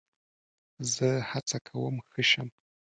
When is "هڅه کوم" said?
1.29-1.95